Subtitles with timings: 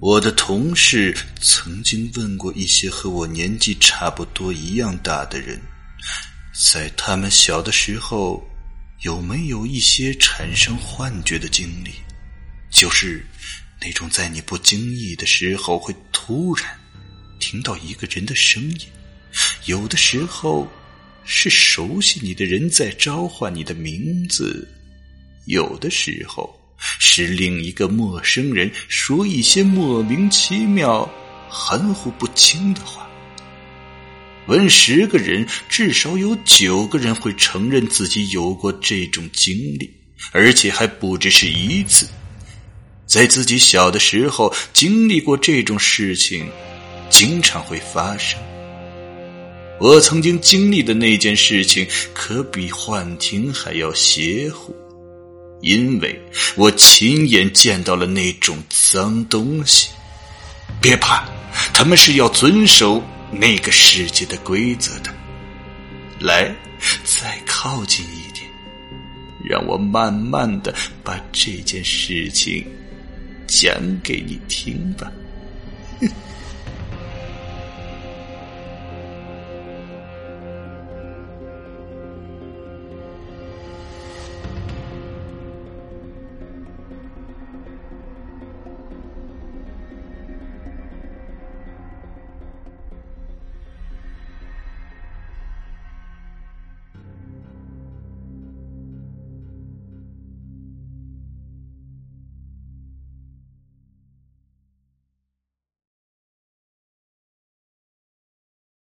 [0.00, 5.60] 我的同事曾经问过一些和我年纪差不多一样大的人，
[6.70, 8.40] 在他们小的时候
[9.00, 11.90] 有没有一些产生幻觉的经历，
[12.70, 13.26] 就是
[13.80, 16.78] 那种在你不经意的时候会突然
[17.40, 18.78] 听到一个人的声音，
[19.64, 20.70] 有的时候
[21.24, 24.68] 是熟悉你的人在召唤你的名字，
[25.46, 26.57] 有的时候。
[26.78, 31.08] 是另一个陌生人说一些莫名其妙、
[31.48, 33.06] 含糊不清的话。
[34.46, 39.90] 问十个人，至少有九个人会承认自己有过这种经历，
[40.32, 42.08] 而且还不只是一次。
[43.04, 46.48] 在自己小的时候经历过这种事情，
[47.10, 48.38] 经常会发生。
[49.80, 54.74] 我曾经经历的那件事情，可比幻听还要邪乎。
[55.60, 56.20] 因为
[56.56, 59.88] 我亲眼见到了那种脏东西，
[60.80, 61.24] 别怕，
[61.74, 65.12] 他们是要遵守那个世界的规则的。
[66.20, 66.54] 来，
[67.04, 68.48] 再靠近一点，
[69.44, 72.64] 让我慢慢的把这件事情
[73.46, 75.10] 讲给你听吧。